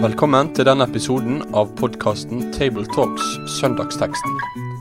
[0.00, 3.26] Velkommen til denne episoden av podkasten Tabletalks
[3.58, 4.38] Søndagsteksten,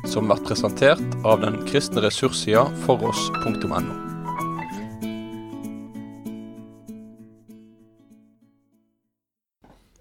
[0.07, 3.81] som blir presentert av den kristne ressurssida foross.no.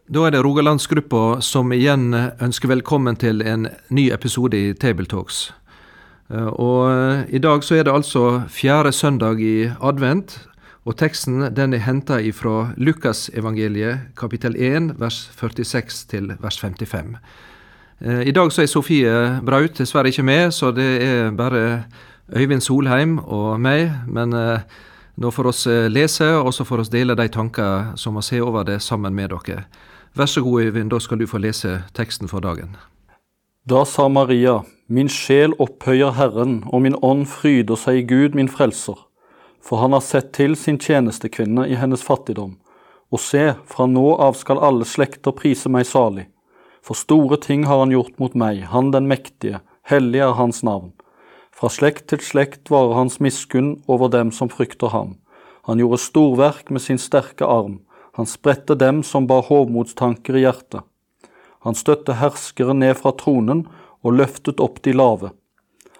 [0.09, 5.49] Da er det Rogalandsgruppa som igjen ønsker velkommen til en ny episode i Tabletalks.
[6.31, 10.49] Eh, og eh, I dag så er det altså fjerde søndag i advent,
[10.85, 17.17] og teksten den er henta fra Lukasevangeliet kapittel 1 vers 46 til vers 55.
[18.01, 21.85] Eh, I dag så er Sofie Braut dessverre ikke med, så det er bare
[22.37, 23.91] Øyvind Solheim og meg.
[24.07, 24.35] Men
[25.17, 28.63] nå får oss lese, og så får oss dele de tanker som vi ser over
[28.63, 29.65] det sammen med dere.
[30.15, 32.77] Vær så god, Øyvind, da skal du få lese teksten for dagen.
[33.71, 38.49] Da sa Maria, Min sjel opphøyer Herren, og min ånd fryder seg i Gud min
[38.49, 38.97] frelser.
[39.61, 42.55] For han har sett til sin tjenestekvinne i hennes fattigdom.
[43.13, 46.25] Og se, fra nå av skal alle slekter prise meg salig.
[46.81, 50.95] For store ting har han gjort mot meg, han den mektige, hellig er hans navn.
[51.53, 55.19] Fra slekt til slekt varer hans miskunn over dem som frykter ham.
[55.69, 57.83] Han gjorde storverk med sin sterke arm,
[58.17, 60.88] han spredte dem som bar hovmodstanker i hjertet.
[61.67, 63.67] Han støtte herskere ned fra tronen
[64.03, 65.33] og løftet opp de lave.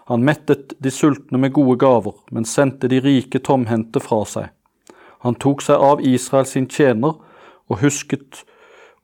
[0.09, 4.47] Han mettet de sultne med gode gaver, men sendte de rike tomhendte fra seg.
[5.27, 7.19] Han tok seg av Israel sin tjener
[7.69, 8.45] og husket,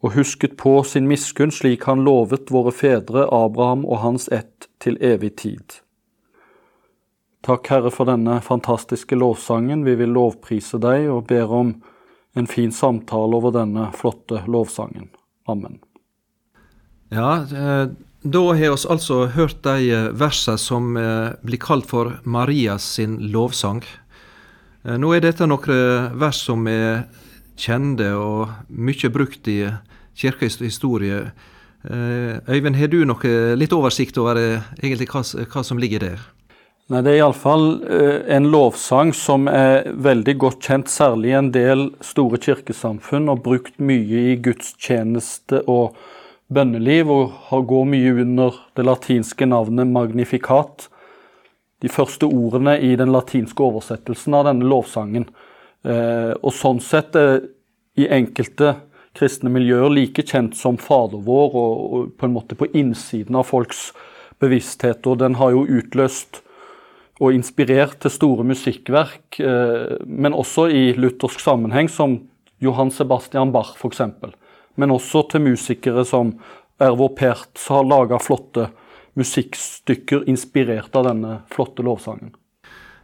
[0.01, 4.97] og husket på sin miskunn slik han lovet våre fedre Abraham og hans ett til
[5.05, 5.81] evig tid.
[7.45, 9.85] Takk, Herre, for denne fantastiske lovsangen.
[9.85, 11.75] Vi vil lovprise deg og ber om
[12.33, 15.11] en fin samtale over denne flotte lovsangen.
[15.45, 15.83] Amen.
[17.09, 17.89] Ja, eh,
[18.23, 23.19] da har vi altså hørt de eh, versene som eh, blir kalt for Marias sin
[23.33, 23.85] lovsang.
[24.85, 27.07] Nå er dette noen vers som er
[27.57, 29.63] kjente og mye brukt i
[30.13, 31.23] kirkens historie.
[31.89, 34.37] Øyvind, har du noe litt oversikt over
[34.83, 36.27] egentlig hva, hva som ligger der?
[36.93, 37.81] Nei, Det er iallfall
[38.29, 43.81] en lovsang som er veldig godt kjent, særlig i en del store kirkesamfunn, og brukt
[43.81, 45.97] mye i gudstjeneste og
[46.55, 50.89] bønneliv og går mye under det latinske navnet magnificat.
[51.83, 55.27] De første ordene i den latinske oversettelsen av denne lovsangen.
[55.85, 57.43] Eh, og sånn sett er
[58.01, 58.77] i enkelte
[59.15, 63.91] kristne miljøer like kjent som Fader vår, og, på en måte på innsiden av folks
[64.43, 65.07] bevissthet.
[65.07, 66.41] Og den har jo utløst
[67.23, 72.23] og inspirert til store musikkverk, eh, men også i luthersk sammenheng, som
[72.63, 74.03] Johan Sebastian Bach f.eks
[74.75, 76.35] men også til musikere som
[76.83, 78.69] Ervo Pert, som har laga flotte
[79.15, 82.35] musikkstykker inspirert av denne flotte lovsangen.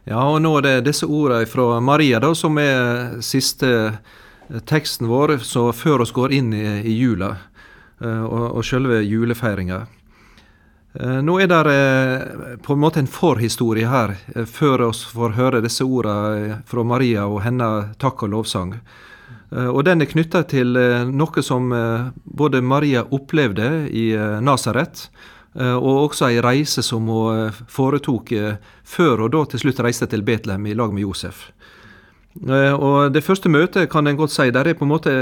[0.03, 5.07] Ja, og nå er det disse ordene fra Maria da, som er siste eh, teksten
[5.07, 7.35] vår, så før oss går inn i, i jula
[8.01, 9.83] eh, og, og selve julefeiringa.
[10.99, 14.17] Eh, nå er det på en måte en forhistorie her,
[14.49, 18.75] før oss får høre disse ordene fra Maria og hennes takk og lovsang.
[19.51, 24.11] Eh, og den er knytta til eh, noe som eh, både Maria opplevde i
[24.43, 25.09] Nasaret,
[25.51, 28.29] og også ei reise som hun foretok
[28.87, 31.41] før og da til slutt reiste til Betlehem i lag med Josef.
[32.47, 35.13] Og Det første møtet kan en godt si, der er på en måte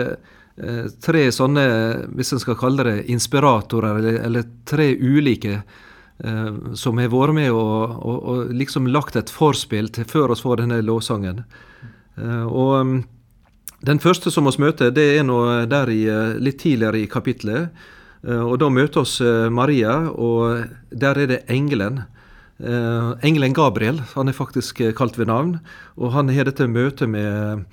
[1.02, 1.66] tre sånne,
[2.14, 5.64] hvis en skal kalle det inspiratorer, eller, eller tre ulike
[6.78, 10.62] som har vært med og, og, og, liksom lagt et forspill til før oss får
[10.62, 11.42] denne lovsangen.
[12.22, 13.02] Og
[13.80, 15.40] den første som vi møter, det er nå
[15.72, 17.70] der i, eh, litt tidligere i kapitlet.
[18.28, 22.06] Eh, og Da møter oss eh, Maria, og der er det engelen.
[22.60, 25.62] Engelen Gabriel, han er faktisk kalt ved navn.
[25.96, 27.64] Og han har dette møtet med,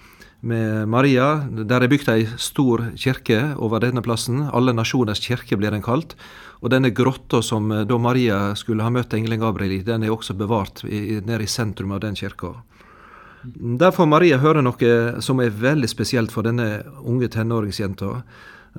[0.42, 1.42] med Maria.
[1.50, 4.48] Der er bygd ei stor kirke over denne plassen.
[4.54, 6.14] Alle nasjoners kirke blir den kalt.
[6.62, 10.38] Og denne grotta som da Maria skulle ha møtt engelen Gabriel i, den er også
[10.38, 12.54] bevart nede i sentrum av den kirka.
[13.44, 18.22] Der får Maria høre noe som er veldig spesielt for denne unge tenåringsjenta.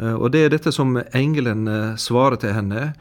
[0.02, 2.92] Eh, og det er dette som engelen eh, svarer til henne.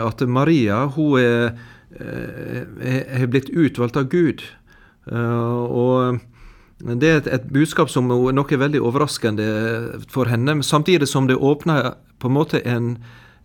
[0.00, 1.56] At Maria hun er,
[1.98, 4.44] eh, er blitt utvalgt av Gud.
[5.04, 6.20] Og
[6.80, 9.48] det er et, budskap som er noe veldig overraskende
[10.08, 11.92] for henne, samtidig som det åpner
[12.22, 12.94] på en måte en,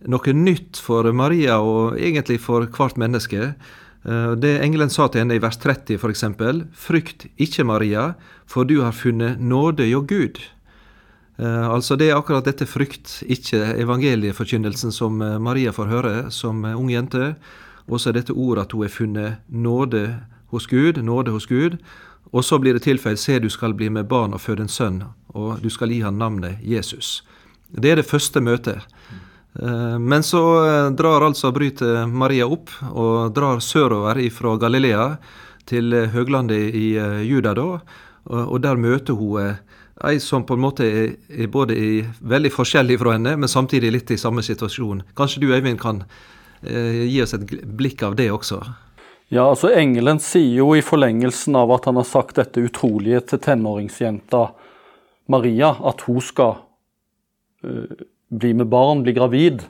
[0.08, 3.52] noe nytt for Maria, og egentlig for hvert menneske.
[4.04, 6.24] Eh, det engelen sa til henne i vers 30 f.eks.:
[6.72, 8.14] Frykt ikke, Maria,
[8.46, 10.40] for du har funnet nåde hjå Gud.
[11.38, 16.64] Eh, altså Det er akkurat dette frykt ikke evangelieforkynnelsen som eh, Maria får høre som
[16.64, 17.36] ung jente.
[17.88, 20.20] Og så er dette ordet at hun har funnet nåde
[20.50, 21.78] hos Gud, nåde hos Gud.
[22.32, 25.02] Og så blir det tilføyd se du skal bli med barn og føde en sønn,
[25.34, 27.24] og du skal gi han navnet Jesus.
[27.70, 28.86] Det er det første møtet.
[29.54, 35.06] Eh, men så eh, drar altså bryter Maria opp og drar sørover fra Galilea
[35.66, 36.86] til eh, høglandet i
[37.26, 37.80] Juda da,
[38.30, 39.56] og der møter hun
[40.06, 41.74] ei som på en måte er, både
[42.20, 45.02] veldig forskjellig fra henne, men samtidig litt i samme situasjon.
[45.16, 46.04] Kanskje du Øyvind kan
[46.60, 48.60] gi oss et blikk av det også?
[49.32, 53.40] Ja, altså Engelen sier jo i forlengelsen av at han har sagt dette utrolige til
[53.44, 54.44] tenåringsjenta
[55.32, 56.58] Maria, at hun skal
[58.30, 59.66] bli med barn, bli gravid,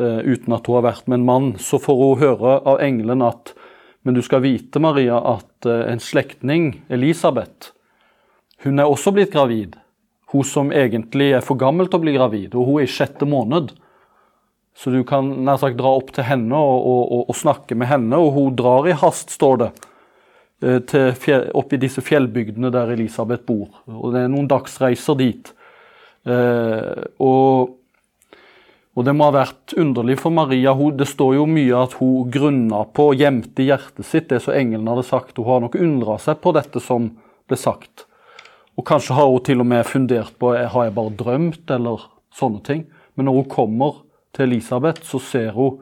[0.00, 1.52] uh, uten at hun har vært med en mann.
[1.60, 3.54] Så får hun høre av engelen at
[4.02, 7.70] men du skal vite, Maria, at uh, en slektning, Elisabeth,
[8.64, 9.76] hun er også blitt gravid.
[10.32, 13.28] Hun som egentlig er for gammel til å bli gravid, og hun er i sjette
[13.28, 13.74] måned.
[14.78, 18.16] Så du kan nær sagt dra opp til henne og, og, og, snakke med henne,
[18.16, 19.68] og hun drar i hast, står det,
[20.64, 23.82] eh, til fjell, opp i disse fjellbygdene der Elisabeth bor.
[23.90, 25.52] Og det er noen dagsreiser dit.
[26.24, 27.76] Eh, og,
[28.92, 30.74] og, det må ha vært underlig for Maria.
[30.76, 34.42] Hun, det står jo mye at hun grunna på og gjemte i hjertet sitt det
[34.44, 35.38] som engelen hadde sagt.
[35.38, 37.08] Hun har nok undra seg på dette som
[37.48, 38.04] ble sagt.
[38.76, 42.04] Og kanskje har hun til og med fundert på har jeg bare drømt, eller
[42.36, 42.84] sånne ting.
[43.16, 44.02] Men når hun kommer
[44.36, 45.80] til Elisabeth, så ser hun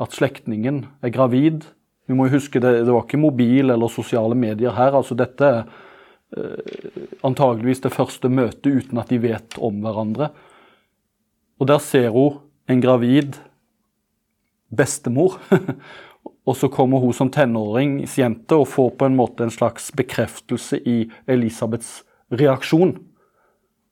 [0.00, 1.66] at slektningen er gravid.
[2.08, 4.96] Vi må huske det, det var ikke mobil eller sosiale medier her.
[4.96, 5.60] altså Dette er
[6.36, 10.30] eh, antageligvis det første møtet uten at de vet om hverandre.
[11.60, 12.40] Og der ser hun
[12.70, 13.36] en gravid
[14.70, 15.38] bestemor.
[16.48, 20.98] og så kommer hun som tenåringsjente og får på en måte en slags bekreftelse i
[21.30, 22.00] Elisabeths
[22.30, 22.96] reaksjon.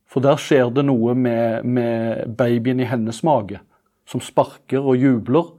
[0.09, 3.61] For der skjer det noe med, med babyen i hennes mage
[4.09, 5.51] som sparker og jubler,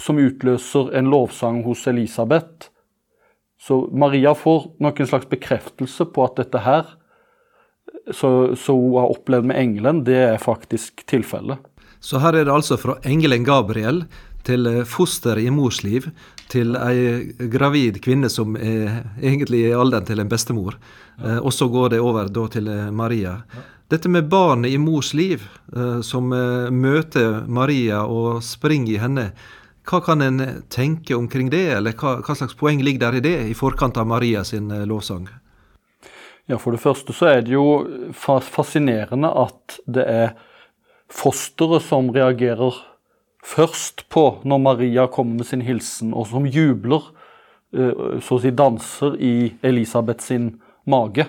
[0.00, 2.70] som utløser en lovsang hos Elisabeth.
[3.60, 6.88] Så Maria får nok en slags bekreftelse på at dette her,
[8.12, 8.28] så
[8.68, 11.60] hun har opplevd med engelen, det er faktisk tilfellet.
[12.00, 14.04] Så her er det altså fra engelen Gabriel
[14.46, 16.10] til eh, foster i mors liv,
[16.52, 20.76] til ei gravid kvinne som er egentlig er alderen til en bestemor.
[21.16, 21.36] Ja.
[21.36, 23.40] Eh, og så går det over da til eh, Maria.
[23.54, 23.66] Ja.
[23.90, 25.44] Dette med barnet i mors liv,
[26.02, 26.32] som
[26.74, 29.26] møter Maria og springer i henne,
[29.86, 30.40] hva kan en
[30.74, 34.08] tenke omkring det, eller hva, hva, slags poeng ligger der i det, i forkant av
[34.10, 35.28] Maria sin lovsang?
[36.50, 37.86] Ja, For det første så er det jo
[38.18, 40.34] fascinerende at det er
[41.12, 42.80] fosteret som reagerer
[43.46, 47.04] først på når Maria kommer med sin hilsen, og som jubler,
[47.76, 49.34] så å si danser i
[49.66, 50.54] Elisabeth sin
[50.88, 51.26] mage.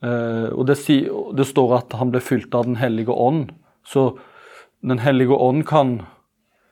[0.00, 3.50] Uh, og det, står at han ble fylt av Den hellige ånd.
[3.84, 4.18] Så
[4.80, 5.98] Den hellige ånd kan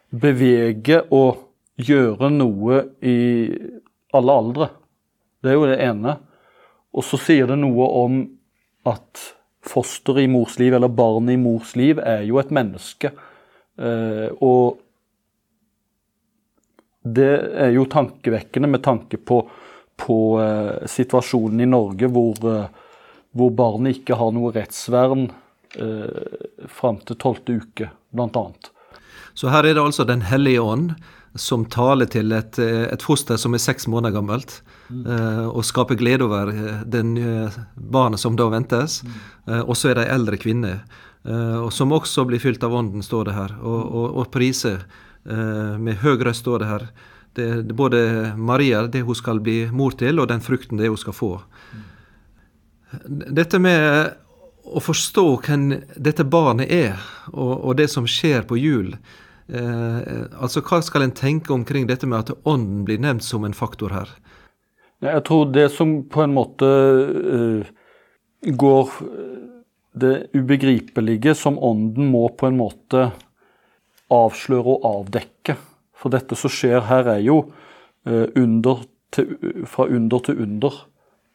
[0.09, 3.19] bevege og gjøre noe i
[4.17, 4.71] alle aldre.
[5.45, 6.15] Det er jo det ene.
[6.97, 8.23] Og så sier det noe om
[8.89, 9.21] at
[9.69, 13.13] fosteret i mors liv, eller barnet i mors liv, er jo et menneske.
[13.79, 14.81] Uh, og
[17.09, 17.31] det
[17.63, 19.43] er jo tankevekkende med tanke på,
[19.97, 22.35] på uh, situasjonen i Norge hvor
[23.37, 25.29] hvor barnet ikke har noe rettsvern
[25.79, 28.45] eh, fram til tolvte uke, bl.a.
[29.39, 30.95] Så her er det altså Den hellige ånd
[31.39, 34.59] som taler til et, et foster som er seks måneder gammelt,
[34.89, 35.03] mm.
[35.07, 39.01] eh, og skaper glede over eh, det nye barnet som da ventes.
[39.05, 39.19] Mm.
[39.49, 40.73] Eh, og så er det ei eldre kvinne,
[41.25, 44.83] eh, og som også blir fylt av ånden, står det her, og, og, og priser
[44.83, 46.89] eh, med høy røst, står det her.
[47.39, 48.01] Det, det, både
[48.37, 51.35] Maria, det hun skal bli mor til, og den frukten det hun skal få.
[51.71, 51.85] Mm.
[53.37, 54.17] Dette med
[54.69, 56.99] å forstå hvem dette barnet er,
[57.33, 58.93] og, og det som skjer på jul.
[59.49, 60.01] Eh,
[60.37, 63.95] altså, Hva skal en tenke omkring dette med at ånden blir nevnt som en faktor
[63.97, 64.11] her?
[65.05, 67.69] Jeg tror det som på en måte uh,
[68.43, 68.91] går
[69.99, 73.09] Det ubegripelige som ånden må på en måte
[74.11, 75.57] avsløre og avdekke.
[75.99, 77.41] For dette som skjer her, er jo
[78.07, 79.35] under til,
[79.67, 80.77] fra under til under.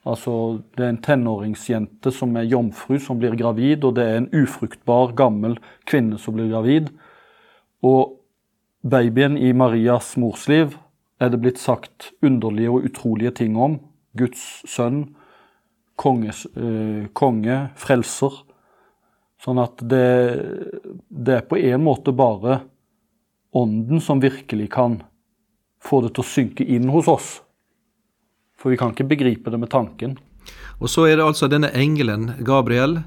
[0.08, 4.32] Altså, det er en tenåringsjente som er jomfru, som blir gravid, og det er en
[4.32, 6.90] ufruktbar, gammel kvinne som blir gravid.
[7.84, 8.18] Og
[8.84, 10.78] babyen i Marias morsliv
[11.22, 13.78] er det blitt sagt underlige og utrolige ting om.
[14.18, 15.16] Guds sønn,
[16.00, 18.42] konges, eh, konge, frelser.
[19.44, 20.08] Sånn at det,
[21.10, 22.62] det er på en måte bare
[23.54, 25.02] ånden som virkelig kan
[25.84, 27.32] få det til å synke inn hos oss.
[28.58, 30.16] For vi kan ikke begripe det med tanken.
[30.80, 33.02] Og så er det altså denne engelen, Gabriel,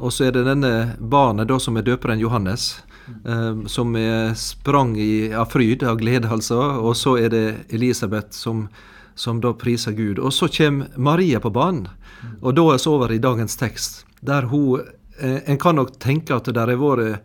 [0.00, 2.82] og så er det denne barnet da som er døperen Johannes.
[3.26, 3.96] Eh, som
[4.36, 6.60] sprang i, av fryd, av glede, altså.
[6.82, 8.66] Og så er det Elisabeth som
[9.14, 10.18] som da priser Gud.
[10.18, 11.88] Og så kommer Maria på banen,
[12.40, 14.80] og da er vi over i dagens tekst, der hun
[15.20, 17.20] eh, En kan nok tenke at det har vært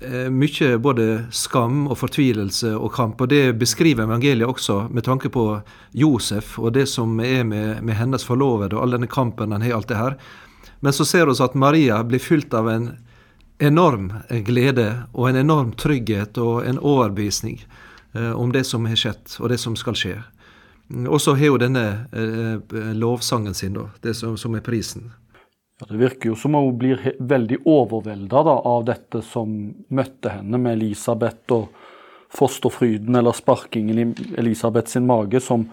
[0.00, 5.28] eh, mye både skam og fortvilelse og kamp, og det beskriver evangeliet også med tanke
[5.28, 5.60] på
[5.92, 9.76] Josef og det som er med, med hennes forlovede og all denne kampen han har,
[9.76, 10.16] alt det her.
[10.80, 12.90] Men så ser vi at Maria blir fylt av en
[13.60, 14.12] enorm
[14.46, 17.60] glede og en enorm trygghet og en overbevisning
[18.14, 20.14] eh, om det som har skjedd, og det som skal skje.
[21.06, 25.10] Og så har hun denne eh, lovsangen sin, da, det som, som er prisen.
[25.80, 29.52] Ja, Det virker jo som hun blir veldig overvelda av dette som
[29.88, 31.68] møtte henne med Elisabeth og
[32.30, 35.68] fosterfryden eller sparkingen i Elisabeth sin mage, som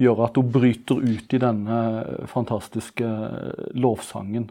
[0.00, 1.80] gjør at hun bryter ut i denne
[2.30, 3.08] fantastiske
[3.78, 4.48] lovsangen.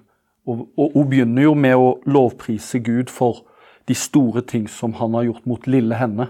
[0.50, 3.44] Og, og hun begynner jo med å lovprise Gud for
[3.88, 6.30] de store ting som han har gjort mot lille henne.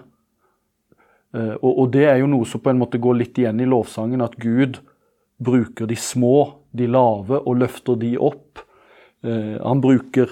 [1.34, 3.70] Uh, og, og, det er jo noe som på en måte går litt igjen i
[3.70, 4.80] lovsangen, at Gud
[5.44, 8.62] bruker de små, de lave, og løfter de opp.
[9.26, 10.30] Uh, han bruker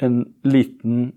[0.00, 1.10] en liten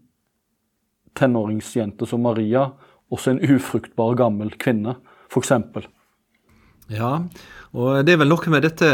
[1.18, 2.72] tenåringsjente som Maria,
[3.14, 4.98] også en ufruktbar gammel kvinne,
[5.30, 5.54] f.eks.
[6.94, 7.12] Ja,
[7.74, 8.90] og det er vel noe med dette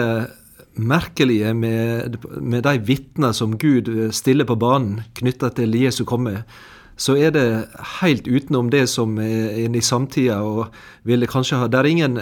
[0.79, 6.43] merkelige med, med de vitner som Gud stiller på banen knytta til Jesu komme,
[7.00, 7.48] så er det
[8.01, 10.41] helt utenom det som er inne i samtida.
[10.43, 10.67] og
[11.03, 12.19] ville kanskje ha, Det er ingen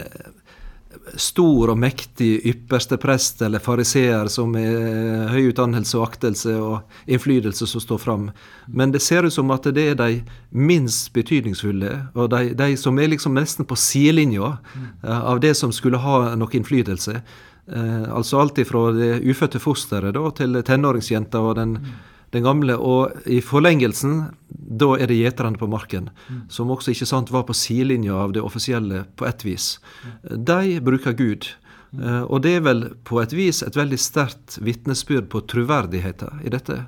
[1.16, 7.68] stor og mektig ypperste prest eller fariseer som er høy utdannelse og aktelse og innflytelse
[7.68, 8.30] som står fram.
[8.68, 10.22] Men det ser ut som at det er de
[10.52, 14.58] minst betydningsfulle, og de, de som er liksom nesten på sidelinja
[15.04, 17.22] av det som skulle ha noe innflytelse.
[17.68, 21.94] Eh, altså alt ifra det ufødte fosteret da, til tenåringsjenta og den, mm.
[22.36, 22.78] den, gamle.
[22.80, 26.42] Og i forlengelsen, da er det gjeterne på marken, mm.
[26.54, 29.78] som også ikke sant var på sidelinja av det offisielle på ett vis.
[30.04, 30.46] Mm.
[30.48, 31.52] De bruker Gud.
[31.96, 36.52] Eh, og det er vel på et vis et veldig sterkt vitnesbyrd på troverdigheten i
[36.54, 36.86] dette.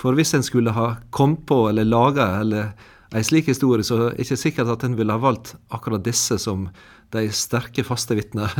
[0.00, 2.72] For hvis en skulle ha kommet på eller laga eller
[3.14, 6.36] ei slik historie, så er det ikke sikkert at en ville ha valgt akkurat disse
[6.40, 6.68] som
[7.14, 8.52] de sterke, faste vitner.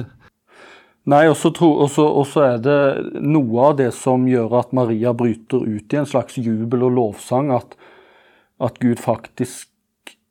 [1.09, 2.81] Nei, og så er det
[3.25, 7.49] noe av det som gjør at Maria bryter ut i en slags jubel og lovsang,
[7.55, 7.79] at,
[8.61, 9.71] at Gud faktisk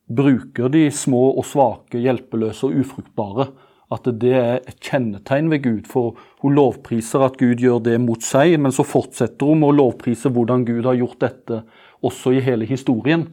[0.08, 3.48] bruker de små og svake, hjelpeløse og ufruktbare.
[3.90, 5.88] At det er et kjennetegn ved Gud.
[5.90, 9.78] For hun lovpriser at Gud gjør det mot seg, men så fortsetter hun med å
[9.80, 11.62] lovprise hvordan Gud har gjort dette
[12.06, 13.26] også i hele historien.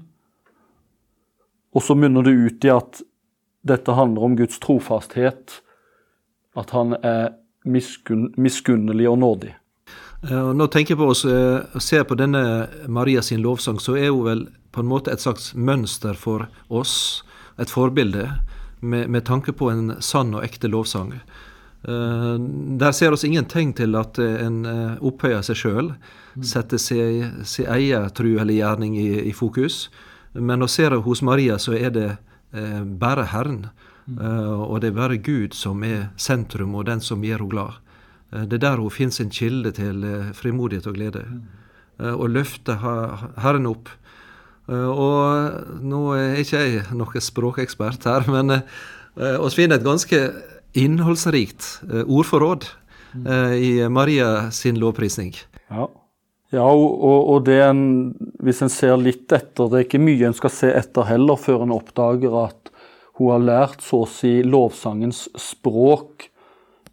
[1.74, 3.02] Og så munner det ut i at
[3.66, 5.58] dette handler om Guds trofasthet
[6.58, 7.34] at han er
[7.64, 9.54] miskunn, miskunnelig og nådig.
[10.30, 12.42] Nå tenker jeg på oss, å se på denne
[12.88, 17.24] Maria sin lovsang, så er hun vel på en måte et slags mønster for oss,
[17.60, 18.30] et forbilde,
[18.80, 21.14] med, med tanke på en sann og ekte lovsang.
[21.84, 22.40] Uh,
[22.80, 24.64] der ser oss ingen tegn til at en
[25.04, 25.92] opphøyer seg sjøl,
[26.40, 29.88] setter sin, sin egen tru eller gjerning i, i, fokus.
[30.32, 32.08] Men å se det hos Maria, så er det
[33.00, 33.66] bare Herren
[34.04, 37.78] og det er bare Gud som er sentrum, og den som gjør henne glad.
[38.34, 41.24] Uh, det er der hun finner sin kilde til uh, frimodighet og glede.
[41.98, 42.74] og løfter
[43.38, 43.88] Herren opp.
[44.66, 48.62] og nå er ikke jeg noen språkekspert her, men
[49.14, 50.18] vi finner et ganske
[50.74, 52.66] innholdsrikt ordforråd
[53.54, 55.36] i Maria sin lovprisning.
[55.70, 55.86] Ja.
[56.54, 57.84] Ja, og, og det en,
[58.44, 61.64] hvis en ser litt etter Det er ikke mye en skal se etter heller, før
[61.64, 62.73] en oppdager at
[63.18, 66.28] hun har lært så å si lovsangens språk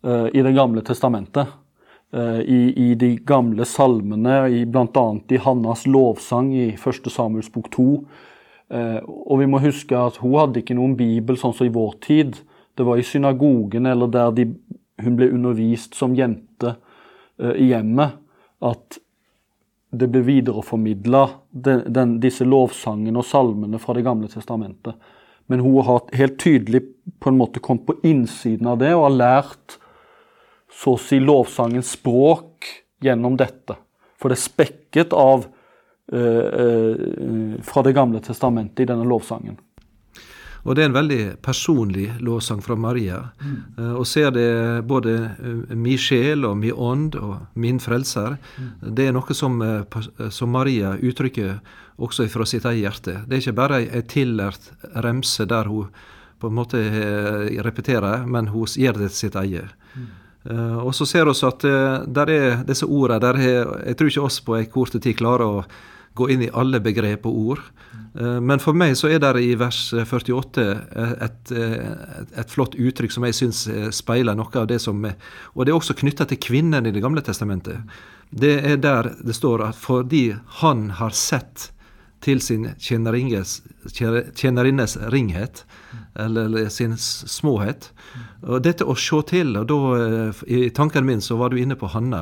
[0.06, 1.58] uh, i Det gamle testamentet.
[2.14, 5.06] Uh, i, i, de gamle salmene, i bl.a.
[5.30, 7.10] i Hannas lovsang i 1.
[7.10, 7.86] Samuels bok 2.
[8.72, 11.96] Uh, og vi må huske at hun hadde ikke noen bibel sånn som i vår
[12.06, 12.38] tid.
[12.78, 14.46] Det var i synagogen eller der de,
[15.02, 16.76] hun ble undervist som jente
[17.42, 18.20] i hjemmet,
[18.62, 19.00] at
[19.90, 21.24] det ble videreformidla
[22.22, 24.94] disse lovsangene og salmene fra Det gamle testamentet.
[25.52, 26.80] Men hun har helt tydelig
[27.20, 29.80] på en måte kommet på innsiden av det og har lært
[30.72, 32.70] så å si lovsangens språk
[33.04, 33.76] gjennom dette.
[34.22, 35.44] For det er spekket av
[36.14, 39.60] eh, uh, fra Det gamle testamentet i denne lovsangen.
[40.62, 43.20] Og det er en veldig personlig lovsang fra Maria.
[43.42, 43.56] Mm.
[43.80, 44.50] Uh, og ser det
[44.88, 45.18] både
[45.76, 48.38] mi sjel og mi ånd og min frelser.
[48.56, 48.74] Mm.
[48.96, 49.60] Det er noe som,
[50.30, 51.58] som Maria uttrykker
[52.02, 53.20] også fra sitt eget hjerte.
[53.28, 54.72] Det er ikke bare ei tillært
[55.06, 55.92] remse der hun
[56.42, 59.78] på en måte eh, repeterer, men hun gjør det til sitt eget.
[59.94, 60.10] Mm.
[60.42, 64.08] Uh, og så ser vi at uh, der er disse ordene der er, Jeg tror
[64.10, 65.66] ikke oss på ei kort tid klarer å
[66.18, 67.62] gå inn i alle begrep og ord.
[68.20, 70.64] Men for meg så er det i vers 48
[71.24, 73.62] et, et, et flott uttrykk som jeg syns
[73.96, 75.16] speiler noe av det som er
[75.54, 77.80] Og det er også knytta til kvinnen i Det gamle testamentet.
[78.28, 81.70] Det er der det står at fordi han har sett
[82.22, 83.62] til sin tjenerinnes
[85.14, 85.64] ringhet,
[86.16, 87.92] eller sin småhet.
[88.46, 91.78] Og dette å se til, og da eh, i tanken min så var du inne
[91.80, 92.22] på Hanna,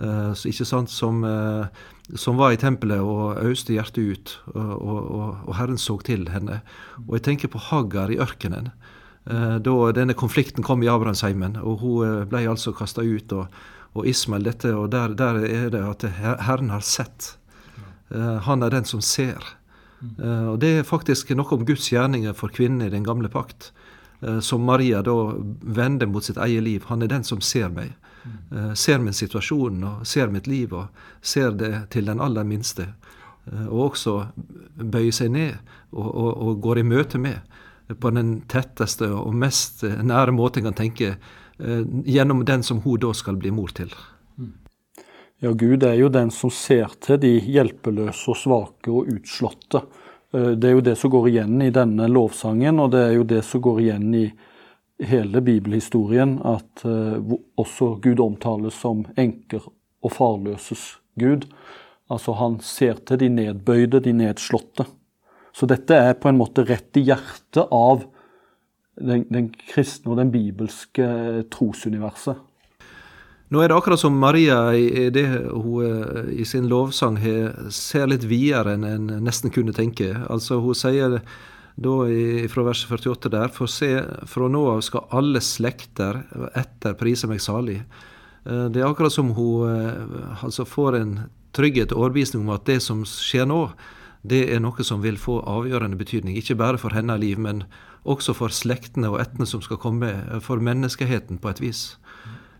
[0.00, 1.66] eh, ikke sant, som, eh,
[2.14, 6.60] som var i tempelet og øste hjertet ut, og, og, og, Herren så til henne.
[7.06, 8.70] Og jeg tenker på Hagar i ørkenen.
[9.26, 13.32] Da denne konflikten kom i Abrahamsheimen, og hun ble altså kasta ut.
[13.34, 13.48] og
[13.96, 16.04] og Ismael dette, og der, der, er det at
[16.44, 17.38] Herren har sett.
[18.14, 19.42] Uh, han er den som ser.
[20.20, 23.72] Uh, og Det er faktisk noe om Guds gjerninger for kvinnen i den gamle pakt.
[24.22, 25.14] Uh, som Maria da
[25.60, 26.86] vender mot sitt eget liv.
[26.90, 27.94] Han er den som ser meg.
[28.74, 30.88] ser min situasjon og ser mitt liv og
[31.22, 32.88] ser det til den aller minste.
[33.70, 34.26] og også
[34.74, 35.52] bøyer seg ned
[35.92, 37.38] og, og, og, går i møte med
[38.00, 41.16] på den tetteste og mest nære måten jeg kan tenke
[41.58, 43.92] Eh, gjennom den som hun da skal bli mor til.
[45.44, 49.82] Ja, Gud er jo den som ser til de hjelpeløse og svake og utslåtte.
[50.32, 53.26] Eh, det er jo det som går igjen i denne lovsangen, og det er jo
[53.28, 54.26] det som går igjen i
[55.04, 60.88] hele bibelhistorien, at eh, også Gud omtales som enker og farløses
[61.20, 61.44] Gud.
[62.08, 64.86] Altså han ser til de nedbøyde, de nedslåtte.
[65.52, 68.06] Så dette er på en måte rett i hjertet av
[68.96, 71.06] den, den kristne og den bibelske
[71.52, 72.40] trosuniverset.
[73.54, 77.20] Nå er det akkurat som Maria i, det hun eh, i sin lovsang
[77.70, 80.10] ser litt videre enn en nesten kunne tenke.
[80.26, 81.20] Altså Hun sier
[81.76, 81.94] da
[82.48, 83.90] fra vers 48 der For se,
[84.26, 86.22] fra nå av skal alle slekter
[86.56, 87.82] etter prise meg salig.
[88.46, 91.18] Eh, det er akkurat som hun eh, altså får en
[91.56, 93.68] trygghet og overbevisning om at det som skjer nå,
[94.26, 96.36] det er noe som vil få avgjørende betydning.
[96.36, 97.64] Ikke bare for hennes liv, men
[98.04, 100.10] også for slektene og ættene som skal komme,
[100.42, 101.82] for menneskeheten på et vis.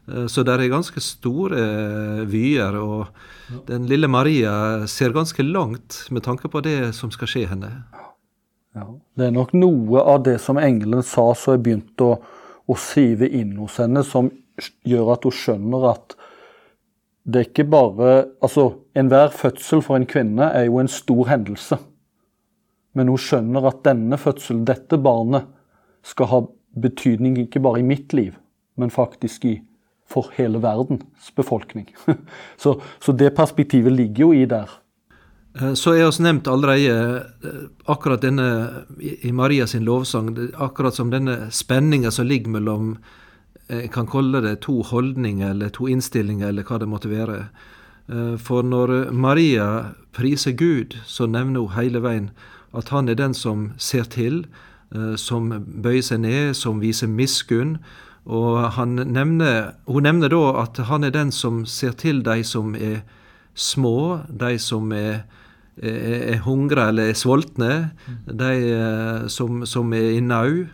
[0.08, 6.04] Eh, så det er ganske store eh, vyer, og den lille Maria ser ganske langt
[6.10, 7.72] med tanke på det som skal skje henne.
[8.76, 12.16] Ja, det er nok noe av det som engelen sa som er begynt å,
[12.66, 14.28] å sive inn hos henne, som
[14.88, 16.16] gjør at hun skjønner at
[17.26, 18.10] det er ikke bare
[18.44, 21.78] Altså, enhver fødsel for en kvinne er jo en stor hendelse.
[22.94, 25.48] Men hun skjønner at denne fødselen, dette barnet,
[26.06, 26.40] skal ha
[26.78, 28.36] betydning ikke bare i mitt liv,
[28.78, 29.56] men faktisk i,
[30.08, 31.88] for hele verdens befolkning.
[32.56, 34.70] Så, så det perspektivet ligger jo i der.
[35.60, 38.48] Eh, så er oss nevnt allerede eh, akkurat denne
[39.00, 42.96] i Maria sin lovsang, akkurat som denne spenninga som ligger mellom
[43.66, 47.48] jeg eh, kan kalle det to holdninger eller to innstillinger, eller hva det måtte være.
[48.38, 52.28] For når Maria priser Gud, så nevner hun hele veien
[52.70, 54.44] at han er den som ser til,
[55.18, 57.80] som bøyer seg ned, som viser miskunn.
[58.26, 63.04] Og nevner, hun nevner da at han er den som ser til de som er
[63.54, 65.22] små, de som er,
[65.78, 67.92] er, er hungre eller er sultne,
[68.26, 70.66] de eh, som, som er i nau.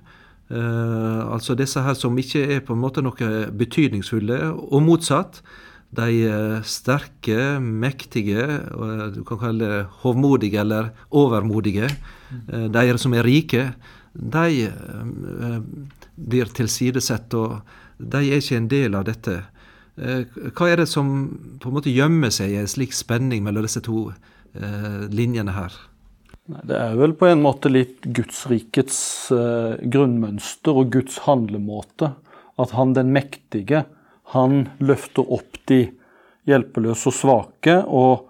[0.53, 5.41] Uh, altså disse her som ikke er på en måte noe betydningsfulle, og motsatt.
[5.97, 6.29] De
[6.69, 8.45] sterke, mektige,
[9.15, 11.89] du kan kalle det hovmodige eller overmodige,
[12.53, 13.65] uh, de som er rike,
[14.13, 15.61] de eh,
[16.29, 17.61] blir tilsidesett, og
[17.99, 19.39] de er ikke en del av dette.
[19.97, 21.09] Eh, hva er det som
[21.61, 24.11] på en måte gjemmer seg i en slik spenning mellom disse to
[24.53, 25.73] linjene her?
[26.45, 28.99] Det er vel på en måte litt Guds rikets
[29.33, 32.11] grunnmønster og Guds handlemåte.
[32.61, 33.87] At han den mektige
[34.35, 35.87] han løfter opp de
[36.49, 38.29] hjelpeløse og svake, og,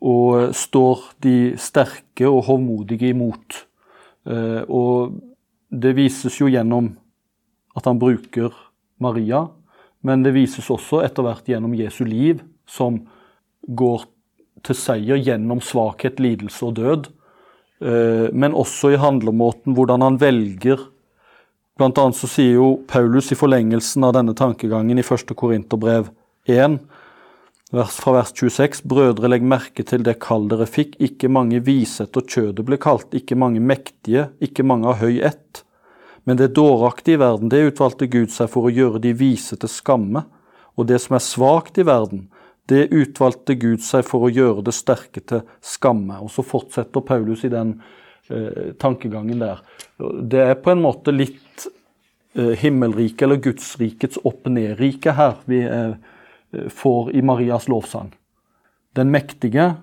[0.00, 3.62] og står de sterke og håndmodige imot.
[4.26, 5.18] Eh, og
[5.70, 6.94] det vises jo gjennom
[7.76, 8.54] at han bruker
[9.02, 9.46] Maria,
[10.06, 13.02] men det vises også etter hvert gjennom Jesu liv, som
[13.66, 14.06] går
[14.66, 17.08] til seier gjennom svakhet, lidelse og død.
[17.84, 20.86] Eh, men også i handlemåten, hvordan han velger
[21.76, 25.34] Blant annet så sier jo Paulus i forlengelsen av denne tankegangen i 1.
[25.36, 26.06] Korinterbrev
[26.48, 26.78] 1,
[27.76, 30.94] vers, fra vers 26.: Brødre, legg merke til det kall dere fikk.
[31.04, 35.65] Ikke mange vise etter kjødet ble kalt, ikke mange mektige, ikke mange av høy ett.
[36.26, 39.70] Men det dåraktige i verden, det utvalgte Gud seg for å gjøre de vise til
[39.70, 40.24] skamme.
[40.74, 42.26] Og det som er svakt i verden,
[42.66, 46.18] det utvalgte Gud seg for å gjøre det sterke til skamme.
[46.18, 47.76] Og så fortsetter Paulus i den
[48.26, 49.62] eh, tankegangen der.
[50.02, 51.68] Det er på en måte litt
[52.34, 55.94] eh, himmelriket eller Gudsrikets opp-ned-rike her vi eh,
[56.74, 58.10] får i Marias lovsang.
[58.98, 59.76] Den mektige,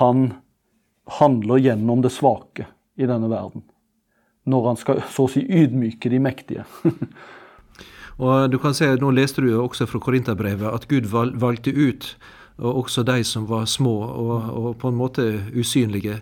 [0.00, 0.30] han
[1.20, 3.66] handler gjennom det svake i denne verden.
[4.50, 6.66] Når han skal så å si ydmyke de mektige.
[8.24, 12.14] og du kan se, Nå leste du jo også fra Korinterbrevet at Gud valgte ut
[12.60, 16.20] også de som var små og, og på en måte usynlige.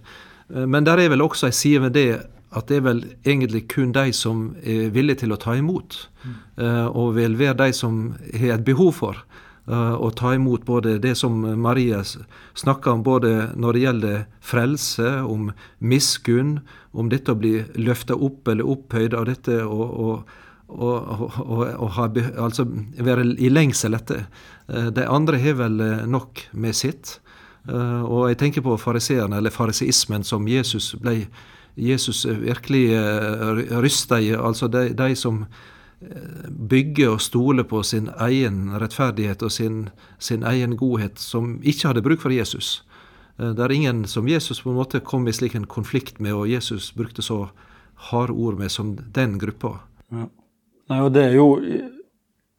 [0.54, 2.10] Eh, men der er vel også ei side ved det
[2.56, 6.36] at det er vel egentlig kun de som er villige til å ta imot, mm.
[6.96, 7.98] og vil være de som
[8.32, 9.18] har et behov for
[9.68, 11.98] å ta imot både det som Maria
[12.57, 16.54] snakker om, både når det gjelder frelse, om miskunn,
[16.96, 22.66] om dette å bli løfta opp eller opphøyd av dette og, og, og ha, altså
[23.00, 24.26] være i lengsel etter.
[24.68, 27.18] Eh, de andre har vel eh, nok med sitt.
[27.68, 31.22] Eh, og jeg tenker på fariseerne, eller fariseismen, som Jesus ble
[31.78, 32.88] Jesus virkelig
[33.78, 34.33] rysta i.
[34.35, 35.44] Altså de, de som
[36.00, 42.04] bygge og stole på sin egen rettferdighet og sin, sin, egen godhet, som ikke hadde
[42.06, 42.84] bruk for Jesus.
[43.38, 46.34] Eh, det er ingen som Jesus på en måte kom i slik en konflikt med,
[46.34, 47.48] og Jesus brukte så
[48.11, 49.80] harde ord med som den gruppa.
[50.14, 50.28] Ja.
[50.88, 51.48] Nei, og Det er jo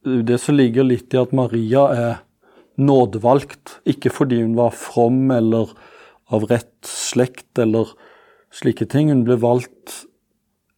[0.03, 2.19] det som ligger litt i at Maria er
[2.79, 5.71] nådevalgt, ikke fordi hun var from eller
[6.29, 7.89] av rett slekt eller
[8.53, 9.09] slike ting.
[9.09, 10.03] Hun ble valgt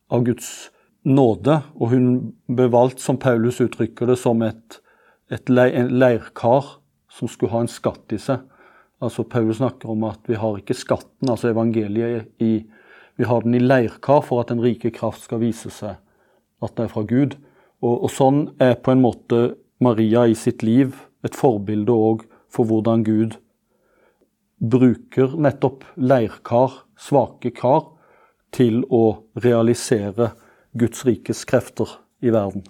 [0.09, 0.71] av Guds
[1.07, 2.07] nåde, og hun
[2.51, 4.79] ble valgt, som Paulus uttrykker det, som et,
[5.33, 6.77] et leirkar
[7.11, 8.43] som skulle ha en skatt i seg.
[9.01, 12.65] Altså Paulus snakker om at vi har ikke skatten, altså evangeliet, i
[13.19, 15.99] Vi har den i leirkar for at den rike kraft skal vise seg
[16.61, 17.35] at det er fra Gud.
[17.81, 19.41] Og, og sånn er på en måte
[19.81, 23.37] Maria i sitt liv et forbilde òg for hvordan Gud
[24.61, 27.89] bruker nettopp leirkar, svake kar,
[28.53, 30.31] til å realisere
[30.77, 31.89] Guds rikes krefter
[32.21, 32.63] i verden.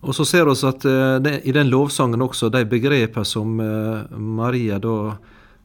[0.00, 4.06] Og så ser vi at uh, det, i den lovsangen også, de begrepene som uh,
[4.14, 5.16] Maria da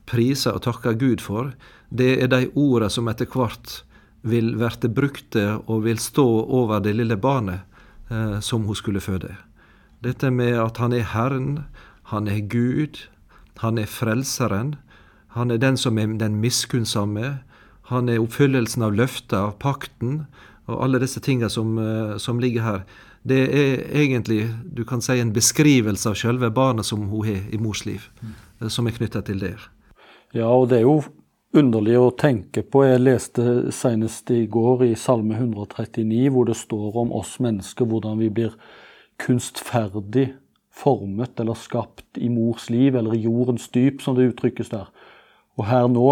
[0.09, 1.53] priser og takker Gud for,
[1.93, 3.83] det er de ordene som etter hvert
[4.23, 7.63] vil verte brukte og vil stå over det lille barnet
[8.09, 9.35] eh, som hun skulle føde.
[10.03, 11.65] Dette med at han er Herren,
[12.11, 13.03] han er Gud,
[13.59, 14.75] han er Frelseren,
[15.35, 17.43] han er den som er den miskunnsomme,
[17.91, 20.25] han er oppfyllelsen av løftet, av pakten,
[20.69, 22.83] og alle disse tingene som, eh, som, ligger her,
[23.23, 27.59] det er egentlig du kan si, en beskrivelse av selve barnet som hun har i
[27.59, 28.69] mors liv, mm.
[28.69, 29.55] som er knytta til det.
[30.33, 31.01] Ja, og det er jo
[31.53, 32.85] underlig å tenke på.
[32.87, 38.17] Jeg leste senest i går i Salme 139, hvor det står om oss mennesker, hvordan
[38.23, 38.55] vi blir
[39.21, 40.31] kunstferdig
[40.73, 44.89] formet eller skapt i mors liv, eller i jordens dyp, som det uttrykkes der.
[45.59, 46.07] Og her nå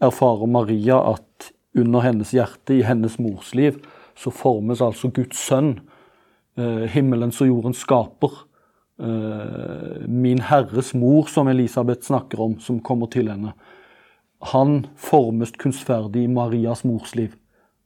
[0.00, 3.78] erfarer Maria at under hennes hjerte, i hennes mors liv,
[4.18, 5.78] så formes altså Guds sønn,
[6.58, 8.46] eh, himmelens og jordens skaper.
[9.00, 13.54] Eh, min Herres mor, som Elisabeth snakker om, som kommer til henne.
[14.52, 17.36] Han formes kunstferdig i Marias mors liv,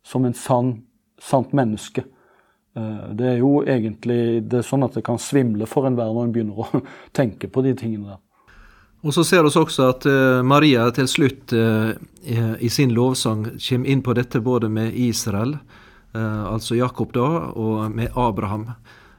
[0.02, 0.82] som en sann,
[1.18, 2.04] sant menneske.
[2.74, 6.28] Eh, det er jo egentlig det er sånn at det kan svimle for enhver når
[6.28, 6.82] en begynner å
[7.18, 8.23] tenke på de tingene der.
[9.04, 11.92] Og så ser vi også at uh, Maria til slutt uh,
[12.24, 15.58] i sin lovsang kommer inn på dette både med Israel,
[16.16, 18.72] uh, altså Jakob da, og med Abraham.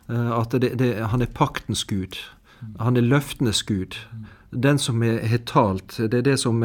[0.07, 2.13] at det, det, han er paktens gud.
[2.77, 3.95] Han er løftenes gud.
[4.51, 5.97] Den som har talt.
[5.97, 6.61] Det er det som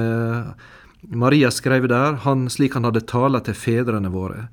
[1.09, 2.18] Maria skrev der.
[2.26, 4.50] Han, slik han hadde talt til fedrene våre.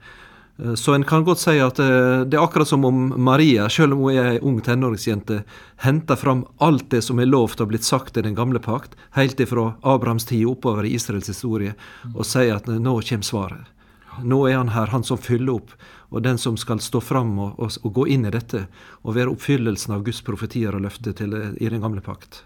[0.63, 3.93] Eh, så en kan godt si at eh, det er akkurat som om Maria, selv
[3.93, 5.43] om hun er ei ung tenåringsjente,
[5.85, 9.39] henter fram alt det som er lovt og blitt sagt i den gamle pakt, helt
[9.39, 11.75] ifra Abrahams tid oppover i Israels historie,
[12.15, 13.73] og sier at nå kommer svaret.
[14.17, 15.75] Nå er han her, han som fyller opp,
[16.09, 18.63] og den som skal stå fram og, og, og, gå inn i dette,
[19.03, 22.41] og være oppfyllelsen av Guds profetier og løfter til, i den gamle pakt.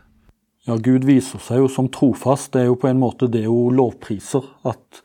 [0.67, 2.52] Ja, Gud viser seg jo som trofast.
[2.54, 4.43] Det er jo på en måte det hun lovpriser.
[4.67, 5.00] At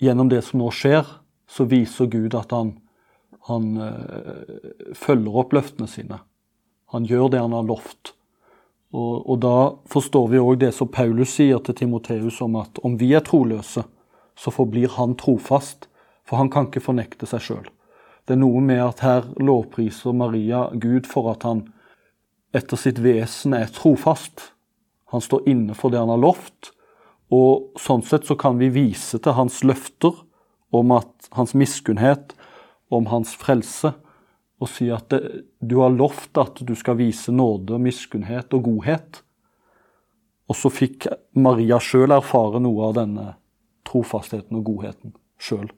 [0.00, 1.08] gjennom det som nå skjer,
[1.52, 2.74] så viser Gud at han,
[3.48, 6.22] han uh, følger opp løftene sine.
[6.92, 8.14] Han gjør det han har lovt.
[8.92, 9.56] Og, og da
[9.92, 13.84] forstår vi òg det som Paulus sier til Timoteus om at om vi er troløse,
[14.36, 15.88] så forblir han trofast,
[16.28, 17.70] for han kan ikke fornekte seg sjøl.
[18.24, 21.66] Det er noe med at her lovpriser Maria Gud for at han
[22.54, 24.52] etter sitt vesen er trofast.
[25.12, 26.70] Han står inne for det han har lovt,
[27.32, 30.20] og sånn sett så kan vi vise til hans løfter
[30.72, 32.32] om at hans miskunnhet,
[32.92, 33.92] om hans frelse,
[34.62, 35.20] og si at det,
[35.58, 39.22] du har lovt at du skal vise nåde, miskunnhet og godhet.
[40.50, 43.28] Og så fikk Maria sjøl erfare noe av denne
[43.88, 45.70] trofastheten og godheten sjøl.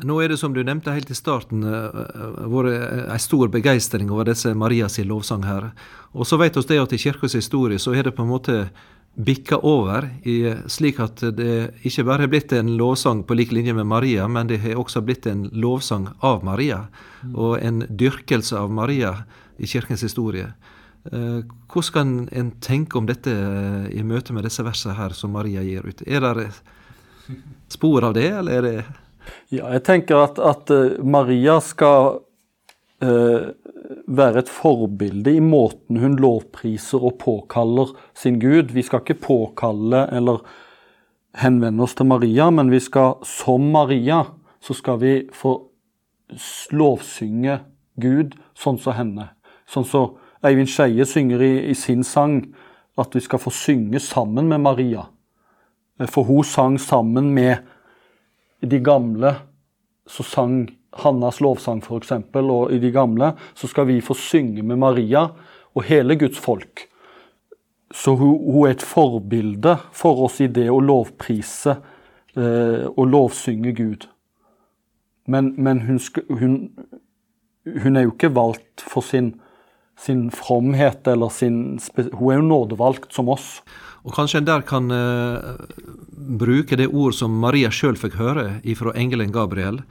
[0.00, 4.10] Nå er det som du nevnte helt i starten, eh, eh, vært en stor begeistring
[4.10, 5.72] over disse Marias lovsang her.
[6.14, 8.70] Og så vet vi det at i kirkas historie så er det på en måte
[9.14, 13.74] bikka over, i, slik at det ikke bare er blitt en lovsang på lik linje
[13.76, 16.86] med Maria, men det har også blitt en lovsang av Maria,
[17.34, 19.14] og en dyrkelse av Maria
[19.58, 20.52] i kirkens historie.
[21.10, 21.42] Eh,
[21.72, 23.32] hvordan kan en tenke om dette
[23.90, 26.02] i møte med disse versene her som Maria gir ut?
[26.06, 26.50] Er det
[27.72, 28.74] spor av det, eller er det
[29.50, 30.70] Ja, jeg tenker at, at
[31.04, 32.22] Maria skal
[33.00, 38.74] være et forbilde i måten hun lovpriser og påkaller sin Gud.
[38.76, 40.42] Vi skal ikke påkalle eller
[41.40, 44.24] henvende oss til Maria, men vi skal som Maria
[44.60, 45.54] så skal vi få
[46.72, 47.60] lovsynge
[48.00, 49.30] Gud sånn som henne.
[49.68, 52.42] Sånn som Eivind Skeie synger i, i, sin sang,
[53.00, 55.06] at vi skal få synge sammen med Maria.
[56.08, 57.64] For hun sang sammen med
[58.60, 59.34] de gamle.
[60.08, 64.80] Så sang Hannas lovsang f.eks., og i de gamle, så skal vi få synge med
[64.82, 65.28] Maria
[65.74, 66.86] og hele Guds folk.
[67.94, 71.76] Så hun, hun er et forbilde for oss i det å lovprise
[72.38, 74.06] eh, og lovsynge Gud.
[75.30, 75.98] Men, men hun,
[76.30, 76.56] hun,
[77.66, 79.34] hun, er jo ikke valgt for sin,
[79.98, 81.78] sin fromhet eller sin
[82.14, 83.60] Hun er jo nådevalgt som oss.
[84.04, 85.60] Og kanskje en der kan uh,
[86.40, 89.82] bruke det ord som Maria sjøl fikk høre ifra engelen Gabriel,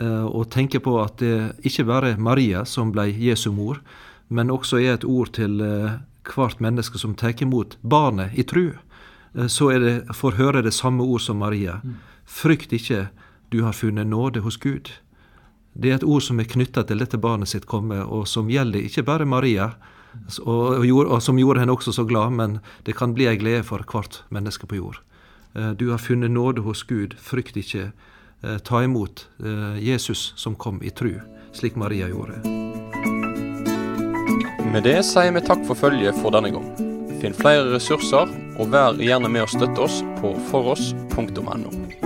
[0.00, 3.82] uh, og tenke på at det ikke bare er Maria som ble Jesu mor,
[4.28, 8.72] men også er et ord til uh, hvert menneske som tar imot barnet i tru.
[9.46, 11.80] så det, får høre det samme ord som Maria.
[12.26, 13.08] Frykt ikke,
[13.48, 14.90] du har funnet nåde hos Gud.
[15.72, 18.82] Det er et ord som er knytta til dette barnet sitt komme, og som gjelder
[18.82, 19.70] ikke bare Maria,
[20.44, 23.84] og, og, som gjorde henne også så glad, men det kan bli ei glede for
[23.86, 25.00] hvert menneske på jord.
[25.54, 27.90] Eh, du har funnet nåde hos Gud, frykt ikke.
[28.42, 31.18] Eh, ta imot eh, Jesus som kom i tru,
[31.52, 32.40] slik Maria gjorde.
[34.70, 36.68] Med det sier vi takk for følget for denne gang.
[37.20, 41.99] Finn flere ressurser, og vær gjerne med å støtte oss på foross.no.